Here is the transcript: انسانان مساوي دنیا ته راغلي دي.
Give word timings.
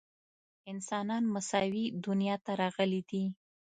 انسانان 0.71 1.23
مساوي 1.33 1.85
دنیا 2.05 2.35
ته 2.45 2.51
راغلي 2.61 3.01
دي. 3.09 3.23